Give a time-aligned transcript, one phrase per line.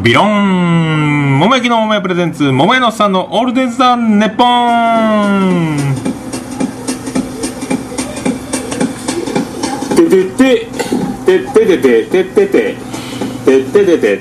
[0.00, 5.94] ビロン桃焼きの桃屋プレゼンツ桃屋のさんのオールデンザン・ネッポン。
[9.96, 10.68] ててて
[11.26, 12.91] ててててててててて。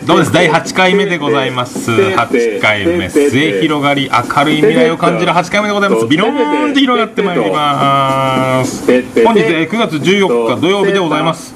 [0.06, 8.86] どうです第8回目でございます8回目末広がり明るい未来を感じる8回目でございますビローンって広がってまいります
[9.24, 11.54] 本日9月14日土曜日でございます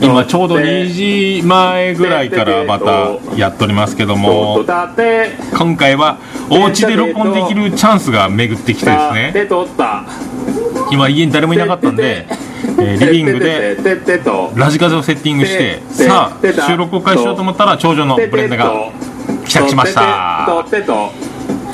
[0.00, 4.64] 今ちょうど2時前ぐらいからまたやっておりますけども
[5.58, 9.32] 今回はお家で録音できるチャンスが巡ってきてですね
[10.92, 12.26] 今家に誰もいなかったんで、
[12.78, 13.76] えーリビングで
[14.54, 18.72] ラジカセをセッティングしてさあ収録を開始しようと思ったら長女のブレンダが
[19.46, 20.64] 帰宅しました。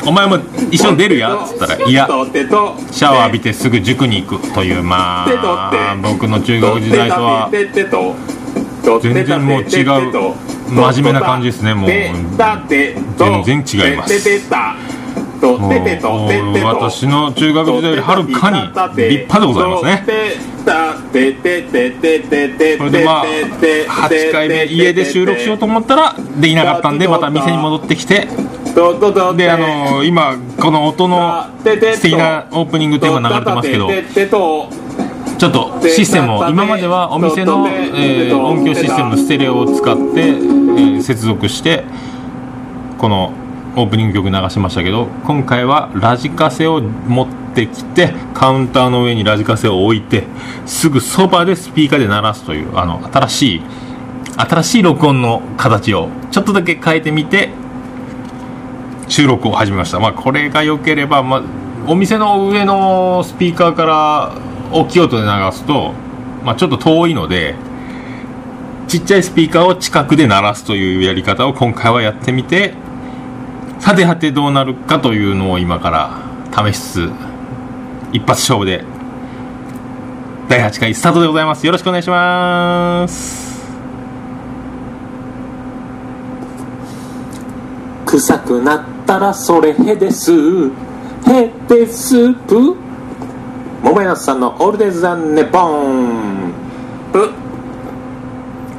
[0.05, 0.37] お前も
[0.70, 1.77] 一緒に出るやっつったら。
[1.88, 2.09] いや
[2.91, 7.48] シャワー浴びてすぐ塾に行くというまあ僕の中学時代とは。
[9.00, 10.34] 全然もう違う
[10.69, 11.91] 真面目な感じですねもう。
[13.45, 14.28] 全然違います
[15.48, 18.61] もう私の中学時代よりはるかに
[19.09, 20.03] 立派でございますね。
[22.79, 28.29] それでまあ8回目家で収録しようと思ったらできなかったんでまた店に戻ってきて
[29.37, 33.89] であの今この音の素敵なオープニングテーマ流れてますけど
[35.39, 41.83] ちょっとシステムを今まではお店の、えー音響システムのステレオを使って、えー接続して
[42.99, 43.33] この
[43.75, 50.25] オープニング曲流しましたけど今回はラジカセを持ってきてカウンターの上にラジカセを置いて
[50.67, 53.62] すぐそばでスピーカーで鳴らすというあの新しい
[54.37, 57.50] 新しい録音の形をちょっとだけ変えてみて
[59.09, 61.43] 収録を始めました、まあ、これが良ければ、まあ、
[61.87, 64.34] お店の上のスピーカーから
[64.70, 65.93] 大きい音で流すと、
[66.45, 67.55] まあ、ちょっと遠いので
[68.89, 72.75] ちっちゃいスピーカーを近くで鳴らすというやり方を今回はやってみて
[73.83, 77.11] さてはてどうなるかというのを今から試しつつ
[78.12, 78.84] 一発勝負で
[80.48, 81.66] 第8回スタートでございます。
[81.66, 83.60] よろしくお願いします。
[88.06, 90.31] 臭くなったらそれへです。
[91.26, 92.76] へでスープ。
[93.82, 96.53] 桃屋さんのオールデザ・ネポン。
[97.12, 97.31] プ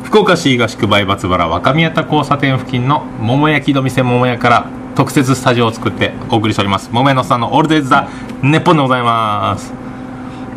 [0.06, 6.90] 福岡市東区梅松原若宮田交差点付近の桃焼きの店桃屋から特設スタジオを作ってお送りしております。
[6.92, 8.08] 桃屋のさんのオールデイズ・ザ・
[8.42, 9.74] ネッポンでございます、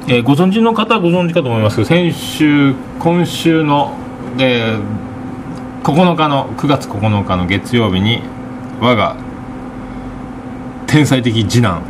[0.08, 3.96] えーご存知の方はご存知かと思いますけど先週今週の、
[4.38, 4.80] えー
[5.84, 8.20] 9日の9月9日の月曜日に
[8.80, 9.14] 我が
[10.88, 11.80] 天才的次男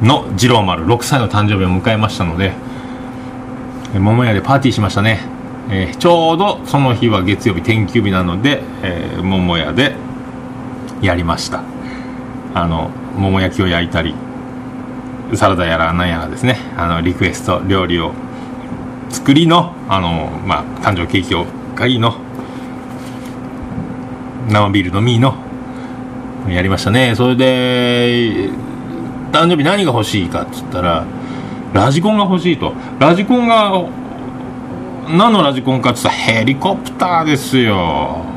[0.00, 2.52] の次郎丸6歳の誕生日を迎えましたので
[3.98, 5.20] 桃屋でパーティーしましたね、
[5.68, 9.96] えーちょうどその日は月曜日天休日なので、えー桃屋で
[11.06, 11.62] やりました。
[12.54, 14.14] あの桃焼きを焼いたり
[15.34, 16.58] サラダやら何やらですね。
[16.76, 18.12] あのリクエスト料理を
[19.08, 22.14] 作りのあの、まあ、誕生ケーキをがいいの
[24.48, 25.34] 生ビール飲みの
[26.48, 27.14] やりましたね。
[27.14, 28.50] それで
[29.32, 31.04] 誕生日何が欲しいかっつったら
[31.72, 32.72] ラジコンが欲しいと。
[32.98, 33.84] ラジコンが
[35.08, 38.35] 何のラジコンかっつったらヘリコプターですよ。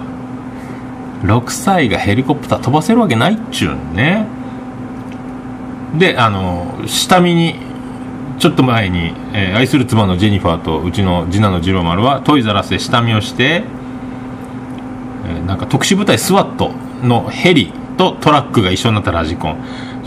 [1.23, 4.25] 6歳がヘリコプター飛ばせるわけないっちゅうんね。
[5.97, 7.55] であの下見に
[8.37, 13.63] ちょっと前に、えー愛する妻のジェニファーとうちの次男の次郎丸はトイザラスで下見をして、
[15.27, 16.71] えーなんか特殊部隊スワット
[17.03, 19.57] のヘリとトラックが一緒になったラジコン。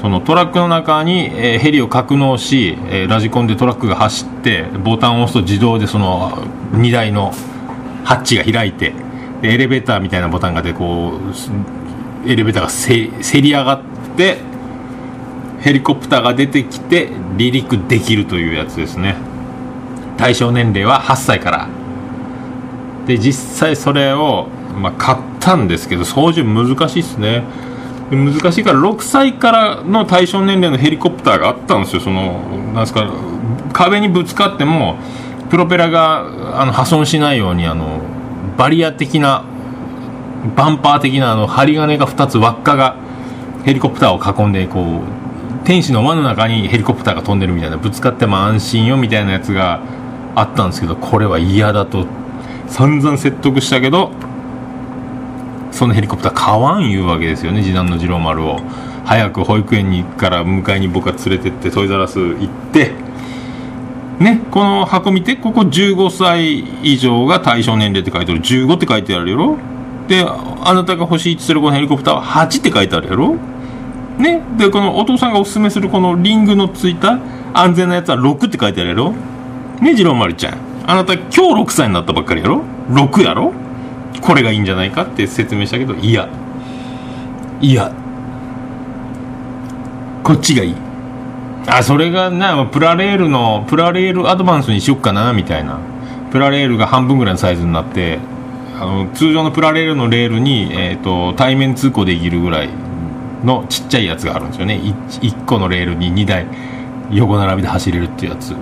[0.01, 6.43] そのトラックの中に、えーヘリを格納し、えーラジコンでトラックが走ってボタンを押すと自動でその
[6.73, 7.35] 荷台の
[8.05, 8.95] ハッチが開いて
[9.43, 13.83] でエレベーターみたいなボタンがでこうエレベーターがせせり上がっ
[14.17, 14.39] て
[15.61, 19.17] ヘリコプターが出てきて離陸できるというやつですね。
[20.17, 21.69] 対象年齢は8歳から。
[23.07, 24.47] で実際それを、
[24.81, 27.43] まあ、買ったんですけど操縦難しいですね。
[28.11, 32.01] 難しいから6歳からの対象年齢のヘリコプターがあったんですよ。
[32.01, 32.41] その
[32.75, 33.11] なんすか
[33.73, 34.97] 壁にぶつかっても
[35.51, 38.01] プロペラがあの破損しないようにあの
[38.57, 39.45] バリア的な
[40.57, 42.97] バンパー的なあの針金が2つ輪っかが
[43.65, 49.81] ヘリコプターを囲んでこう天使の輪の中にヘリコプターが飛んでるみたいなぶつかっても安心よみたいなやつが
[50.35, 52.07] あったんですけどこれは嫌だと
[52.67, 54.13] 散々説得したけど
[55.71, 58.61] そのヘリコプター買わん言うわけですよね次男の次郎丸を。
[59.05, 62.93] 早く保育園にから迎えに僕は連れてってトイザラス行って
[64.23, 68.41] ねこの箱見てここ15歳以上が対象年齢って書いてある。
[68.41, 69.59] 15って書いてあるよろ？
[70.09, 73.37] であなたが欲しいって言ってるこのヘリコプターは8って書いてあるやろ？
[74.19, 74.43] ね？
[74.59, 77.19] でこのお父さんがおすすめするこのリングのついた
[77.55, 79.13] 安全なやつは6って書いてあるやろ？
[79.81, 80.59] ね次郎丸ちゃん。
[80.87, 83.53] あなた今日6歳になったばっかりやろ？6やろ？
[84.21, 86.29] これがいいんじゃないかって説明したけどいや。
[87.61, 87.93] いや。
[90.23, 90.75] こっちがいい。
[91.67, 95.79] あそれがなプラレールのプラレールアドバンスにしよっかなみたいな。
[96.33, 98.19] プラレールが半分ぐらいのサイズになって
[98.75, 102.71] あの通常のプラレールのレールに、えーと、対面通行できるぐらい
[103.45, 104.81] のちっちゃいやつがあるんですよね。
[104.83, 106.47] 1, 1個のレールに2台
[107.11, 108.57] 横並びで走れるっていうやつ。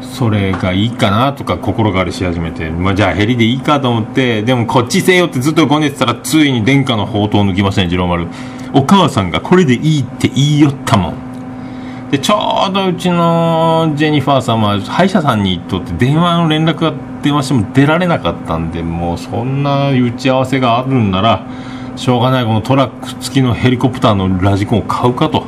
[0.00, 8.26] それがいいかなとか心変わりし始めて、まあ、じゃあヘリでいいかと思ってでもこっちせよってずっとごねてたらついに殿下の宝刀を抜きましたね次郎丸
[8.74, 11.31] お母さんがこれでいいって言いよったもん。
[12.12, 21.46] でちょうどうちのジェニファーさんは歯医者さんにとって電話の連絡が電話しても出られなかったんでもうそんな打ち合わせがあるんなら
[21.96, 25.46] しょうがないこのトラック付きのヘリコプターのラジコンを買うかと。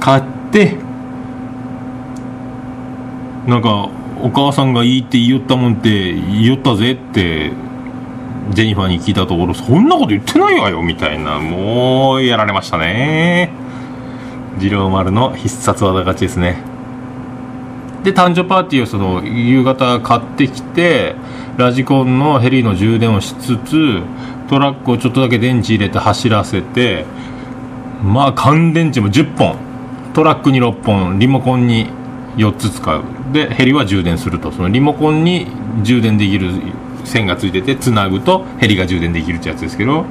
[0.00, 0.76] 買って
[3.46, 3.88] なんか
[4.22, 7.52] お母さんがいいって言いよったもんって言いよったぜって
[8.50, 13.59] ジェニファーに聞いたところそんなこと言ってないわよみたいなもうやられましたね。
[14.58, 16.62] 次郎丸の必殺技勝ちですね。
[18.02, 21.14] で誕生パーティーをその夕方買ってきて
[21.58, 24.00] ラジコンのヘリの充電をしつつ
[24.48, 27.04] トラックをちょっとだけ電池入れて走らせて
[28.02, 29.56] まあ乾電池も10本
[30.14, 31.18] トラックに6本。
[31.18, 31.88] リモコンに
[32.36, 33.04] 4つ使う。
[33.32, 34.50] でヘリは充電すると。
[34.50, 35.46] そのリモコンに
[35.82, 36.50] 充電できる
[37.04, 40.04] 線がついててつなぐとヘリが充電できるってやつですけど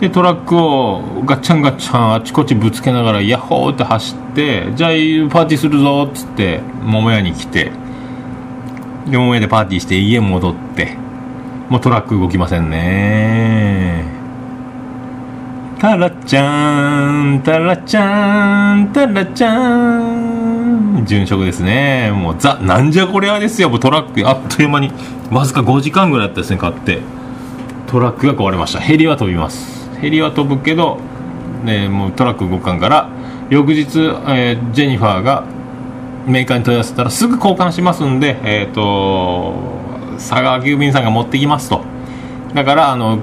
[0.00, 7.70] でトラックをガッチャンガッチャンあちこちぶつけながらヤッホーって走ってじゃあパーティーするぞっつって桃屋に来て
[9.10, 10.96] で桃屋でパーティーして家戻って
[11.68, 14.04] もうトラック動きませんね。
[15.78, 22.10] タラちゃんタラちゃんタラちゃん殉職ですね。
[22.10, 23.70] もうザなんじゃこりゃですよ。
[23.70, 24.90] もうトラックあっという間に
[25.30, 27.00] わずか5時間ぐらいだったですね買って。
[27.86, 28.80] トラックが壊れました。
[28.80, 29.79] ヘリは飛びます。
[30.00, 30.98] ヘリは飛ぶけど、
[31.64, 33.10] ね、もうトラック動かんから
[33.50, 33.98] 翌日、
[34.28, 35.44] えー、ジェニファーが
[36.26, 39.54] メーカーに問い合わせたらすぐ交換しますんで、えーと、
[40.16, 41.82] 佐川急便さんが持ってきますと。
[42.54, 43.18] だからあの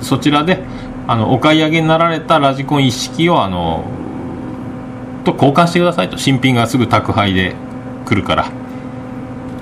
[0.00, 0.62] そちらで
[1.06, 3.84] あのお買い上げになられたラジコン一式をあの
[5.24, 6.18] と交換してくださいと。
[6.18, 7.54] 新品がすぐ宅配で
[8.06, 8.50] 来るから。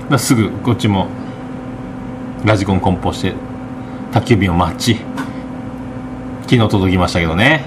[0.09, 1.07] だすぐこっちも
[2.43, 3.33] ラジコン梱包して
[4.11, 4.99] 宅急便を待ち。
[6.51, 7.63] 昨日届きましたけどね。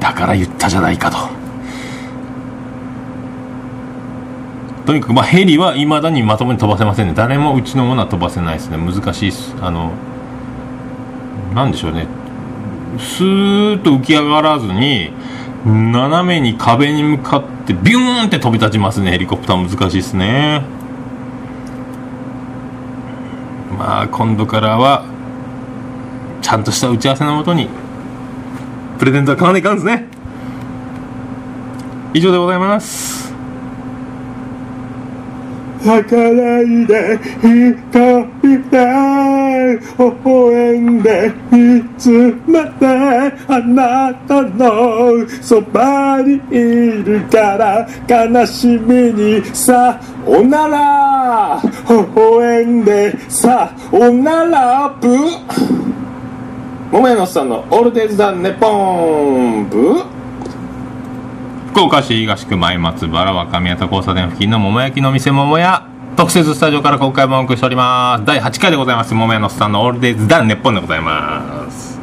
[0.00, 1.18] だから言ったじゃないかと。
[4.86, 7.12] とにかくまあヘリはいまだにまともに飛ばせませんね。
[7.14, 8.76] 誰もうちのものは飛ばせないですね。
[8.76, 9.54] 難しいっす。
[9.60, 9.92] あの
[11.54, 12.08] なんでしょうね。
[12.98, 15.12] スーッと浮き上がらずに
[15.64, 19.12] 斜めに壁に向かってビューンって飛び立ちますね。
[19.12, 20.64] ヘリコプター難しいですね。
[23.78, 25.14] まあ今度からは
[26.46, 27.68] ちゃんとした打ち合わせのもとに
[29.00, 30.06] プレゼントは買わないかんですね。
[32.14, 33.34] 以上でございます。
[35.84, 38.78] 泣かないで一人で
[39.98, 42.10] 微笑んでいつ
[42.46, 42.86] まで
[43.48, 51.60] あなたのそばにいるから悲しみにさおなら。
[51.90, 54.94] 微笑んでさおなら。
[55.00, 55.08] ブ
[56.92, 60.04] 桃屋のさんのオールデイズ・ザ・ネポンブ
[61.70, 68.24] 福岡市東区前松原若宮田交差点付近の桃焼きの店桃屋特設スタジオから今回もお送りしております。
[68.24, 69.12] 第8回でございます。
[69.12, 72.00] 桃屋のおっさんのオールデイズ・ザ・ネポンでございます。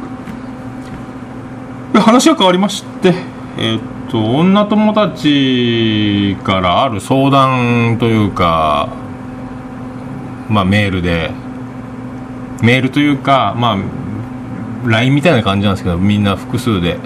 [1.94, 3.14] 話が変わりまして
[3.56, 8.88] えー、っと女友達からある相談というか
[10.48, 11.30] まあメールで
[12.62, 14.03] メールというかまあ
[14.90, 16.98] LINE みたいな感じなんですけどみんな複数で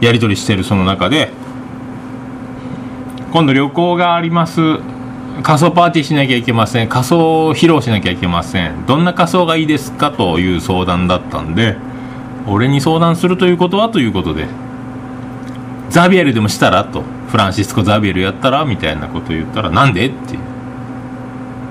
[0.00, 1.30] やり取りしてるその中で
[3.32, 4.60] 今度旅行があります。
[5.42, 6.88] 仮装パーティーしなきゃいけません。
[6.88, 8.86] 仮装を披露しなきゃいけません。
[8.86, 11.76] どんな仮装がいいですかという相談だったんで
[12.46, 14.46] 俺に相談するということはということで
[15.90, 17.02] ザビエルでもしたらと。
[17.28, 20.40] フランシスコ・ザビエルやったらみたいなこと言ったらなんでっていう。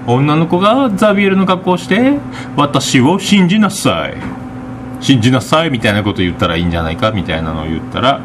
[0.08, 2.18] 女の子がザビエルの格好をして
[2.56, 4.16] 私を信じなさい
[5.02, 8.20] 信じなさいみたいなこと言ったらいいんじゃないかみたいなのを言ったら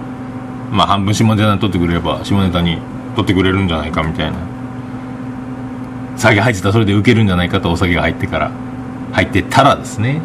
[0.71, 2.79] まあ半分下ネタに取ってくれれば下ネタに
[3.17, 4.39] 取ってくれるんじゃないかみたいな。
[6.17, 8.51] 酒入ってたらそれで受けるんじゃないかとお酒が入ってから。
[9.13, 10.23] 入ってたらですね。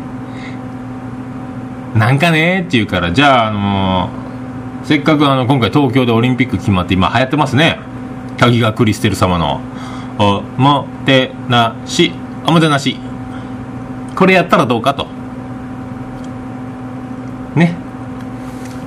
[1.96, 4.10] なんかねって言うからじゃああの
[4.84, 7.80] せっかくあの今回東京でオリンピック決まって今流行ってますね。
[8.40, 9.60] 鍵がクリステル様の。
[10.20, 12.12] おもてなし。
[12.46, 12.98] おもてなし。
[14.16, 15.08] これやったらどうかと。
[17.56, 17.76] ね。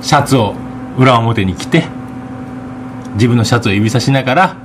[0.01, 0.55] シャツを
[0.97, 1.85] 裏表に着て
[3.13, 4.55] 自分のシャツを指さしながら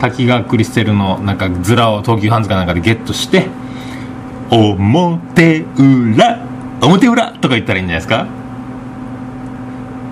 [0.00, 3.48] 滝川クリステルのなんかズラを東急ハンズかなんかでゲットして
[4.50, 6.44] 表裏
[6.82, 8.26] 表裏とか言ったらいいんじゃないですか。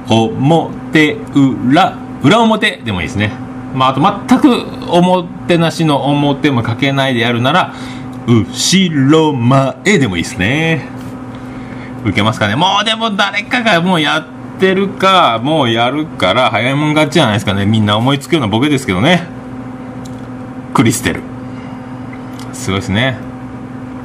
[0.08, 3.32] 表裏裏表でもいいですね。
[3.74, 7.74] まああと全くおもてなしの表もかけないでやるなら
[8.26, 10.88] 後ろ前でもいいですね。
[12.04, 12.56] 受けますかね。
[12.56, 17.66] もうでも誰かがもうやってるかもうやるから早いもん勝ちじゃないですかね。
[17.66, 19.26] みんな思いつくようなボケですけどね。
[20.74, 21.22] クリステル。
[22.52, 23.28] すごいですね。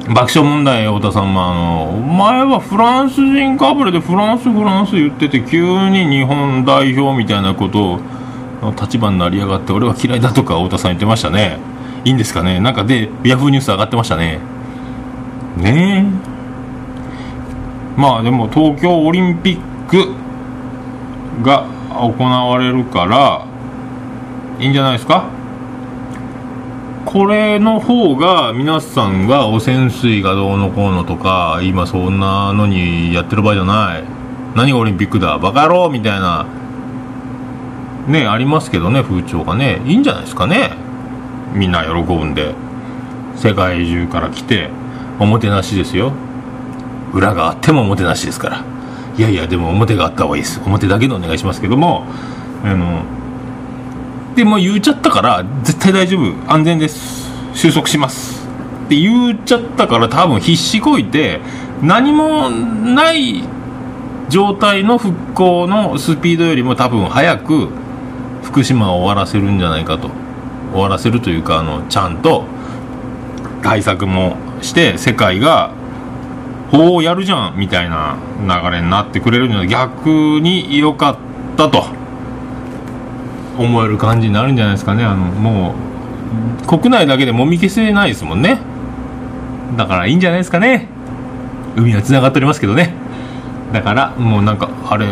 [0.08, 8.00] 爆笑問題太田さんもあのお前はフランス人かぶれでフランスフランス言ってて急に日本代表みたいなことを
[8.72, 11.58] 立場になりやがって俺は嫌いだとか太田さん言ってましたね。
[12.04, 12.60] いいんですかね。
[12.60, 14.38] なんかでヤフーニュース上がってましたね。
[15.56, 16.06] ね
[17.96, 18.00] え。
[18.00, 20.12] まあでも東京オリンピック
[21.42, 23.46] が行われるから
[24.60, 25.24] いいんじゃないですか。
[27.06, 34.04] これの方が皆さんが汚染水がどうのこうのとか今そんなのにやってる場合じゃない。
[34.56, 35.38] 何がオリンピックだ。
[35.38, 36.46] バカ野郎みたいな。
[38.06, 39.80] ねありますけどね風潮がね。
[39.86, 40.72] いいんじゃないですかね。
[41.54, 42.54] みんな喜ぶんで。
[43.36, 44.70] 世界中から来て
[45.18, 46.12] おもてなしですよ。
[47.12, 48.64] 裏があってもおもてなしですから。
[49.16, 50.60] いやいやでも表があった方がいいです。
[50.64, 52.04] 表だけでお願いしますけども。
[52.64, 53.02] あの
[54.34, 56.52] でも言っちゃったから絶対大丈夫。
[56.52, 57.30] 安全です。
[57.54, 58.46] 収束します。
[58.86, 61.40] って言っちゃったから多分必死こいて
[61.82, 63.44] 何もない
[64.28, 67.68] 状態の復興のスピードよりも多分早く
[68.44, 70.10] 福島を終わらせるんじゃないかと。
[70.72, 72.44] 終わらせるというかあのちゃんと
[73.62, 75.72] 対策もして世界が
[76.72, 80.08] おおやるじゃんみたいな流れになってくれるので逆
[80.40, 81.16] に良かっ
[81.56, 82.04] たと。
[83.58, 85.04] 思える感じになるんじゃないですかね。
[85.04, 85.74] あのも
[86.64, 88.58] う国内だけでもみ消せないですもんね。
[89.76, 90.88] だからいいんじゃないですかね。
[91.76, 92.92] 海はつながっておりますけどね。
[93.72, 95.06] だからもうなんかあれ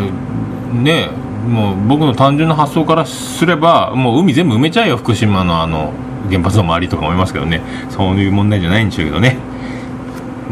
[0.73, 1.09] ねえ
[1.47, 5.91] もう僕の単純な発想からすればもう海全部埋めちゃえよ福島のあの
[6.29, 7.61] 原発の周りとか思いますけどね。
[7.89, 9.37] そういう問題じゃないんでしょうけどね。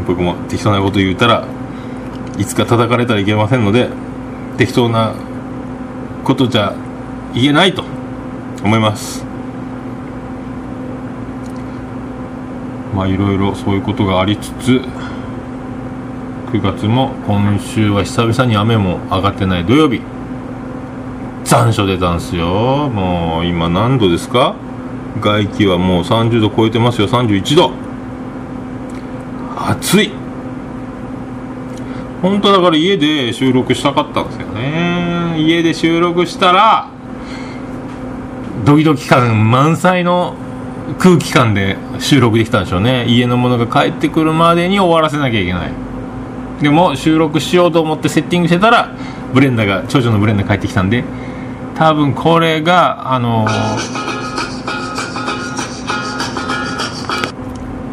[0.05, 1.47] 僕も適当なこと言ったら
[2.37, 3.89] いつか叩かれたらいけませんので
[4.57, 5.13] 適当な
[6.23, 6.73] ことじゃ
[7.33, 7.83] 言えないと
[8.63, 9.25] 思います。
[12.93, 14.81] まあいろいろそういうことがありつつ
[16.51, 20.01] 9月も今週は久々に雨も上がってない土曜日。
[21.51, 22.87] 残暑出たんすよ。
[22.87, 24.55] もう今何度ですか？
[25.19, 27.09] 外気はもう30度超えてますよ。
[27.09, 27.71] 31度
[29.57, 30.13] 暑い。
[32.21, 35.41] 本当だから家で収録したかったんですよね。
[35.41, 36.87] 家で収録したら
[38.63, 40.35] ドキドキ感満載の
[40.99, 43.07] 空気感で収録できたんでしょうね。
[43.09, 45.71] 家のものが帰ってくるまでに終わらせなきゃいけない。
[46.61, 48.95] でも収録しようと思ってセッティングしてたら
[49.33, 51.03] ブレンダーが長女のブレンダー帰ってきたんで
[51.81, 53.47] 多分これがあの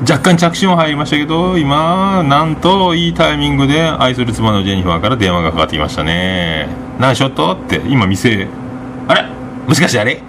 [0.03, 6.69] 若干着信は入りましたけど今なんといいタイミングで愛する妻のジェニファーから電話がかかってきましたね。
[7.01, 8.47] 何しよっとって今店
[9.09, 9.27] あれ？
[9.67, 10.21] もしかしてあれ？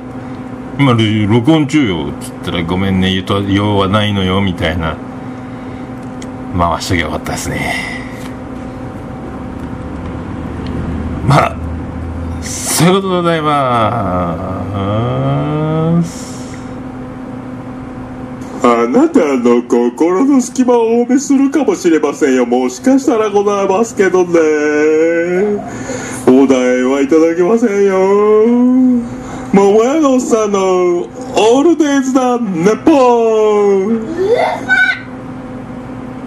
[0.80, 4.96] 今録音中よっつったらごめんね言うと用はないのよみたいな。
[6.58, 7.74] 回しときゃよかったですね。
[11.28, 11.59] まあ
[12.80, 13.52] そういうことでございま
[16.02, 16.40] す
[18.64, 22.46] あなたの心の隙間を多めするかもしれませんよ。
[22.46, 24.32] もしかしたらございますけどね。
[26.26, 28.00] お題はいただけませんよ。
[29.52, 32.92] 桃屋のおっさんのオールデイズだネポ
[33.90, 34.89] ン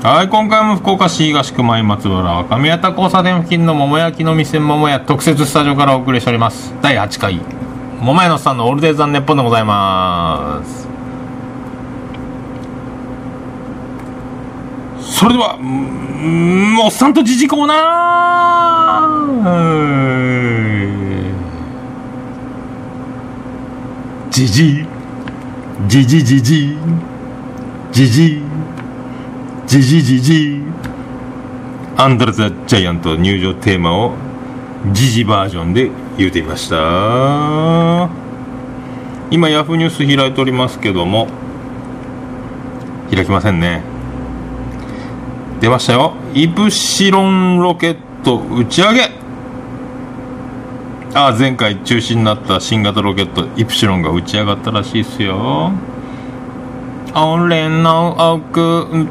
[0.02, 6.74] はい、今回も福岡市東区前松原若宮田交差点付近の桃焼きの店桃屋特設スタジオからお送りしております。
[6.82, 7.38] 第8回、
[8.00, 10.88] 桃屋のさんのオールデイズ・ザ・ネッポンでございます。
[15.02, 21.32] それでは、うんおっさんとじじコーナー
[24.30, 24.84] じじ、
[25.86, 26.76] じじじじ、
[27.92, 28.41] ジジ
[29.72, 30.62] ジジジジ。
[31.96, 34.12] アンダーザ・ジャイアント入場テーマを
[34.92, 36.76] ジジバージョンで言うていました。
[39.30, 41.26] 今ヤフーニュース開いておりますけども
[43.10, 43.80] 開きませんね。
[45.62, 46.12] 出ましたよ。
[46.34, 49.04] イプシロンロケット打ち上げ。
[51.14, 55.72] ああ前回中止になった新型ロケットイプシロンが打ち上がったらしいですよ。
[57.14, 59.06] 俺の奥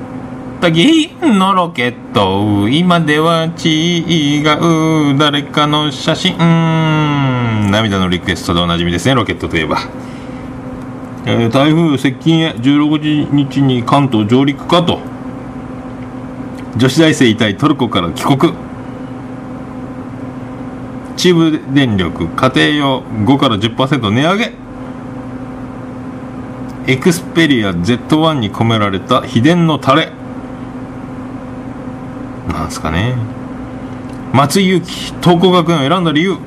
[0.70, 4.42] 銀のロケット今では違
[5.14, 6.38] う誰かの写真。
[7.72, 9.16] 涙のリクエストでおなじみですね。
[9.16, 9.80] ロケットといえば、
[11.26, 15.00] えー、台風接近へ16日に関東上陸かと。
[16.78, 18.54] 女子大生遺体トルコから帰国。
[21.18, 24.54] 中部電力家庭用5から10%値上げ。
[26.88, 30.21] エクスペリア Z1 に込められた秘伝のタレ。
[32.52, 33.16] なんすかね。
[34.34, 36.38] 松井裕樹東光学園を選んだ理由。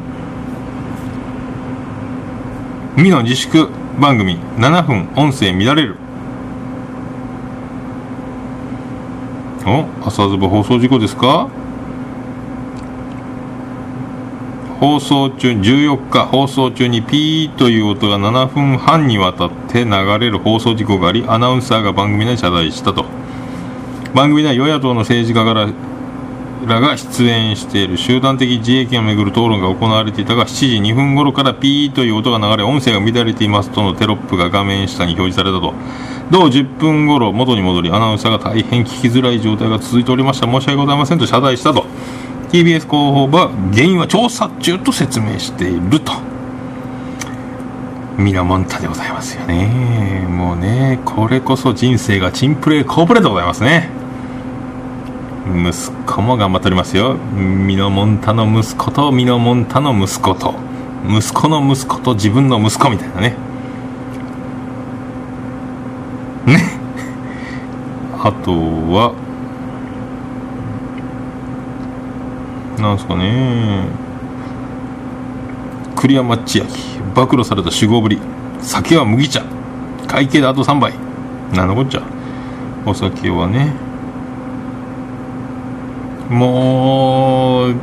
[2.96, 3.68] 美の自粛
[4.00, 4.38] 番組。
[4.58, 5.96] 7分音声乱れる。
[9.66, 11.48] お朝ズボ放送事故ですか。
[14.80, 16.26] 放送中14日。
[16.26, 23.06] 放送中にピーという音が7分半にわたって流れる放送事故がありアナウンサーが番組内謝罪したと。
[24.14, 25.68] 番組では与野党の政治家から
[26.66, 35.74] らが出演している集団的自衛権をめぐる討論が行われていたが7時2分頃からピーという音が流れ音声が乱れていますとのテロップが画面下に表示されたと。
[36.30, 40.46] 同10分頃元に戻りアナウンサーが大変聞きづらい状態が続いておりました。
[40.46, 41.84] 申し訳ございませんと謝罪したと。
[42.50, 46.12] TBS 広報部は原因は調査中と説明していると。
[48.16, 50.26] ミラモンタでございますよね。
[50.28, 54.03] もうねこれこそ人生がチンプレーコープレーでございますね。
[55.46, 57.14] 息子も頑張っておりますよ。
[57.36, 60.54] ミノモンタの息子とミノモンタの息子と。
[61.06, 63.36] 息子の息子と自分の息子みたいなね。
[66.46, 66.78] ね。
[68.18, 69.12] あとは
[72.78, 73.86] なんすかね。
[75.94, 76.66] 栗山千明
[77.14, 78.18] 暴露された酒豪ぶり。
[78.60, 79.42] 酒は麦茶。
[80.06, 80.94] 会計であと3杯。
[81.52, 82.02] なんのこっちゃ。
[82.86, 83.72] お酒はね。
[86.34, 87.74] もう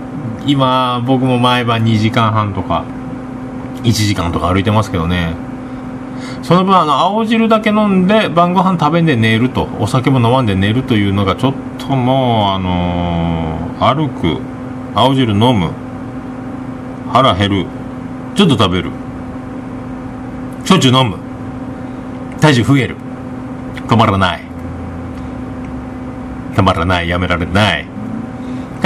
[0.46, 2.84] 今僕も毎晩2時間半とか
[3.84, 5.36] 1時間とか歩いてますけどね。
[6.44, 14.40] その分あの青汁だけ飲んで晩ご飯食べんで寝るとお酒も飲まんで寝るというのがちょっともうあのー、歩く
[14.94, 15.72] 青汁飲む
[17.12, 17.66] 腹減る
[18.36, 18.92] ちょっと食べる
[20.66, 21.18] 焼酎飲む
[22.40, 22.96] 体重増える。
[23.88, 24.42] 止まらない。
[26.56, 27.08] 止まらない。
[27.08, 27.91] やめられない。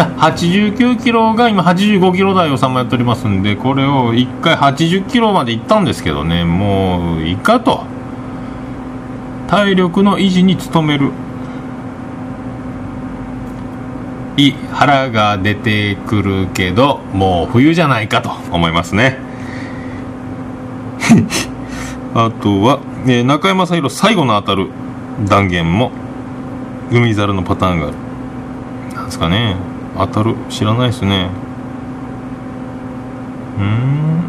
[0.04, 7.84] 89キロが今85キロ台をさまやっておりますんでこれを1回80キロまでいったんですけどねもういいかと。
[9.48, 11.12] 体力の維持に努める。
[14.38, 19.18] い腹が出てくるけどもう冬じゃないかと思いますね。
[22.14, 24.70] あとは、えー、中山さん最後の当たる
[25.26, 25.92] 断言も
[26.92, 27.96] 海猿のパターンがある。
[28.96, 29.56] なんですかね。
[29.98, 30.36] 当たる。
[30.50, 31.30] 知らないですね。
[33.60, 34.24] うん。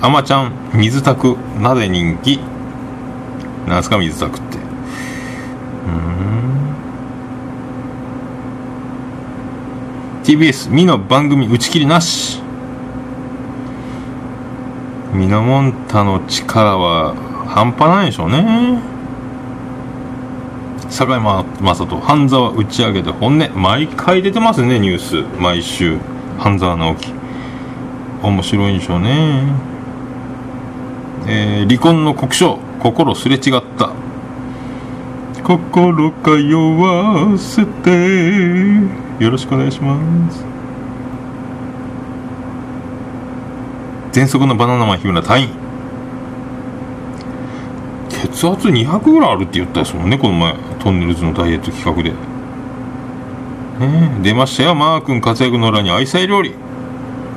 [0.00, 0.52] あまちゃん。
[0.74, 1.38] 水炊く。
[1.60, 2.40] なぜ人気。
[3.66, 4.58] なんすか水炊くって。
[4.58, 4.70] うん。
[10.24, 12.40] TBS ミの番組打ち切りなし。
[15.12, 17.14] ミノモンタの力は
[17.46, 18.89] 半端ないでしょうね。
[20.90, 23.48] 坂井正人半沢打ち上げで本音。
[23.54, 25.40] 毎回出てますねニュース。
[25.40, 25.98] 毎週。
[26.38, 27.12] 半沢直樹。
[28.22, 29.44] 面白いんでしょうね。
[31.26, 33.92] えー、離婚の国書心すれ違った。
[35.44, 36.30] 心通
[36.80, 39.24] わせて。
[39.24, 39.96] よろしくお願いしま
[40.30, 40.44] す。
[44.12, 45.69] 喘息のバナナマン日村隊員。
[48.20, 52.10] 血圧200ぐらいあるって言ったですもんねこの前トンネルズのダイエット企画で、
[53.86, 55.90] ね、出ましたよマー君活躍の裏に。
[55.90, 56.54] 愛妻料理。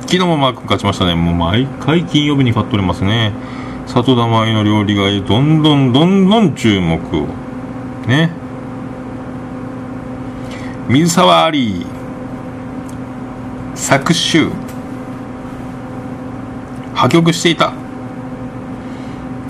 [0.02, 1.14] 昨日もマー君勝ちましたね。
[1.14, 3.32] もう毎回金曜日に買っておりますね。
[3.86, 7.26] 里田舞の料理がどんどんどんどん注目を。
[8.06, 8.30] ね。
[10.88, 11.86] 水沢アリー
[13.74, 14.38] 作詞
[16.94, 17.72] 破局していた。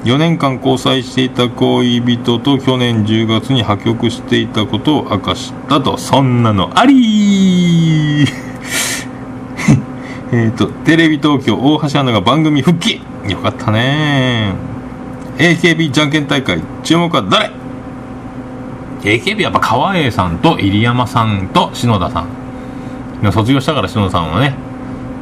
[0.04, 8.26] 4年間交際していた恋人と去年10月に破局していたことを明かしたとそんなのあり
[10.30, 13.00] えっとテレビ東京大橋アナが番組復帰。
[13.28, 14.52] よかったね。
[15.38, 17.50] AKB じゃんけん大会注目は誰
[19.02, 22.26] ？AKB やっぱ川栄さんと入山さんと篠田さん。
[23.32, 24.54] 卒業したから篠田さんはね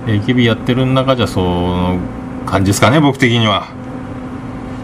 [0.07, 1.99] AKB やってる中じゃその
[2.47, 3.82] 感じですかね僕的には。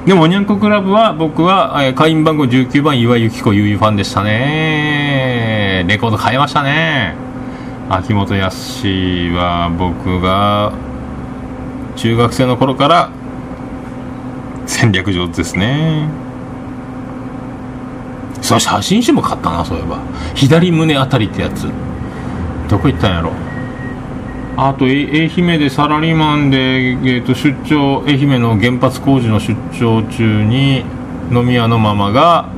[0.08, 5.84] でもおにゃんこクラブは僕は、えー会員番号19番岩井由紀子ゆいファンでしたね。
[5.86, 7.14] レコード買いましたね。
[7.90, 10.72] 秋元康は僕が
[11.94, 13.10] 中学生の頃から
[14.64, 16.08] 戦略上手ですね。
[18.40, 19.98] そう写真集も買ったなそういえば。
[20.34, 21.68] 左胸あたりってやつ。
[22.70, 23.47] どこ行ったんやろ。
[24.60, 30.82] あと愛媛でサラリーマンで、えー、と出張愛媛の原発工事の出張中に
[31.30, 32.48] 飲み屋のママが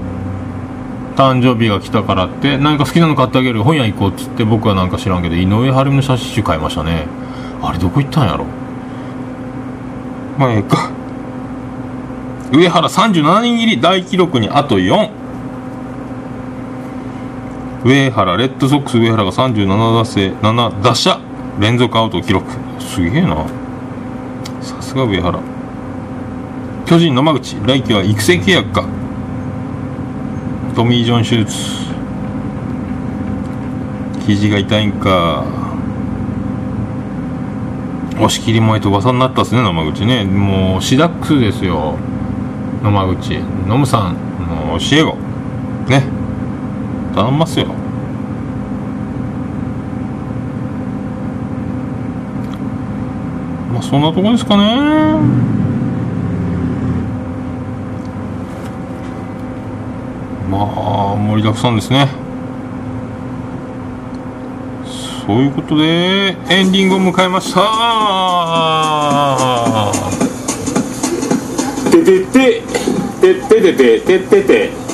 [1.14, 7.06] 誕生日が来たからって何か好きなの買ってあげる本屋行こうっつって僕はなんか知らんけど井上晴美の写真集買いましたね。
[7.60, 8.46] あれどこ行ったんやろ？
[10.38, 10.90] まあええか。
[12.50, 15.10] 上原37人切り大記録にあと4
[17.84, 21.29] 上原レッドソックス上原が37打数7打者。
[21.60, 22.50] 連続アウト記録。
[22.78, 23.46] すげえな。
[24.62, 25.38] さすが上原。
[26.86, 27.56] 巨人野間口。
[27.66, 28.88] 来季は育成契約か。
[30.74, 31.54] トミー・ジョン手術。
[34.26, 35.44] 肘が痛いんか。
[38.14, 40.24] 押し切り前と噂になったっすね野間口ね。
[40.24, 41.96] もうシダックスですよ。
[42.82, 43.38] 野間口。
[43.66, 45.14] ノムさんもう教え子。
[45.90, 46.04] ね。
[47.14, 47.66] 頼んますよ
[53.69, 54.62] まあそんなとこですかね。
[60.50, 62.08] まあ盛りだくさんですね。
[65.26, 67.60] そういうことでエンディングを迎えました。
[71.90, 72.62] ててて
[73.20, 74.89] ててててててててて。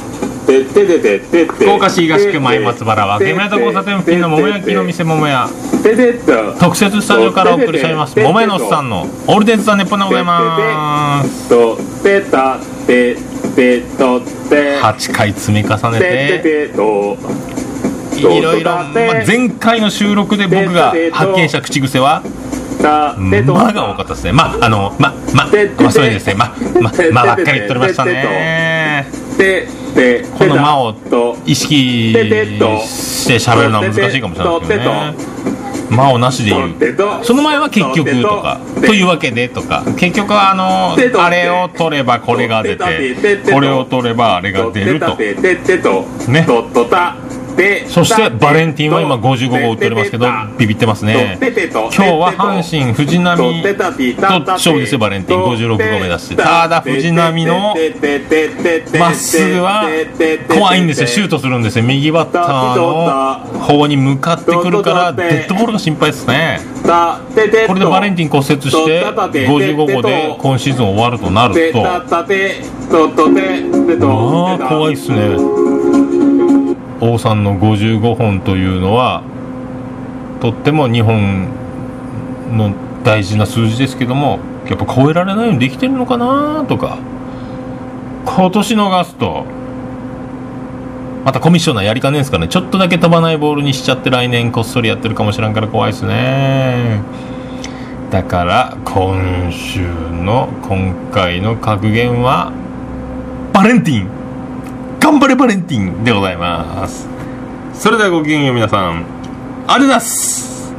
[0.46, 5.48] 福岡市東区前松原はゲメタ交差点付近の桃焼きの店桃屋。
[5.82, 11.48] ててと特設スタジオからお送りしております桃屋のおっさんのオールデンズ・ザ・ネッポンでございます。
[11.48, 13.16] とてたて
[13.56, 16.70] てとて8回積み重ねて。
[18.16, 18.92] いろいろ、まあ、
[19.26, 22.22] 前回の収録で僕が発見した口癖は
[22.80, 23.42] た「ま」
[23.74, 24.32] が多かったですね。
[24.32, 25.46] まああのまま
[25.80, 26.34] まあそういうですね。
[26.34, 29.06] まままばっかり言っておりましたね。
[29.36, 29.85] てて
[30.38, 35.14] この「ま」をと意識して喋るのは難しいかもしれないですけどね
[35.90, 36.74] 「ま」をなしで言う
[37.22, 39.82] その前は結局とかというわけでとか。
[39.96, 43.16] 結局はあのあれを取ればこれが出て
[43.52, 45.16] これを取ればあれが出ると。
[46.28, 46.44] ね
[47.88, 50.26] そしてバレンティンは今55号打っておりますけど
[50.58, 51.38] ビビってますね。
[51.40, 55.42] 今日は阪神藤浪と勝負ですよバレンティン。
[55.42, 56.36] 56号目指して。
[56.36, 57.74] ただ藤浪の
[58.98, 59.84] まっすぐは
[60.48, 61.06] 怖いんですよ。
[61.06, 61.84] シュートするんですよ。
[61.84, 66.60] 右バッターの方に向かってくるからデッドボールが心配ですね。
[67.66, 71.82] これでバレンティン骨折して55号で今シーズン終わるとなると。
[71.82, 71.96] ま
[74.54, 75.36] あ怖いっすね
[77.00, 79.22] 王さんの55本というのは
[80.40, 81.48] とっても日本
[82.52, 86.98] の大事な数字ですけどもやっぱ超えられないようにできてるのかなとか。
[88.26, 89.44] 今年逃すと
[91.24, 92.48] またコミッショナーやりかねえんすかね。
[92.48, 97.00] ちょっとだけ飛ばないボールにしちゃって来年こっそりやってるかもしらんから怖いですね。
[98.10, 102.52] だから今週の今回の格言は
[103.52, 104.15] バレンティン。
[105.16, 107.08] 頑張れバレンティンでございます。
[107.72, 109.06] それではごきげんよう皆さん。
[109.66, 110.74] ありがとうございます。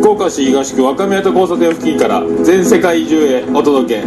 [0.00, 4.04] 福岡市東区若宮と交差点付近から全世界中へお届け。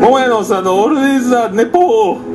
[0.00, 2.33] 桃屋のおっさんのオールディーズ・ザ・ネポー。